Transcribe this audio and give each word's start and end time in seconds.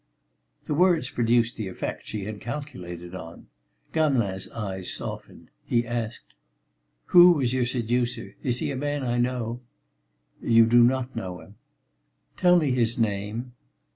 The 0.63 0.73
words 0.73 1.11
produced 1.11 1.57
the 1.57 1.67
effect 1.67 2.07
she 2.07 2.23
had 2.23 2.41
calculated 2.41 3.13
on. 3.13 3.49
Gamelin's 3.93 4.49
eyes 4.49 4.91
softened. 4.91 5.51
He 5.63 5.85
asked: 5.85 6.33
"Who 7.13 7.33
was 7.33 7.53
your 7.53 7.67
seducer? 7.67 8.35
Is 8.41 8.57
he 8.57 8.71
a 8.71 8.75
man 8.75 9.03
I 9.03 9.19
know?" 9.19 9.59
"You 10.41 10.65
do 10.65 10.83
not 10.83 11.15
know 11.15 11.39
him." 11.41 11.53
"Tell 12.35 12.57
me 12.57 12.71
his 12.71 12.97
name." 12.97 13.53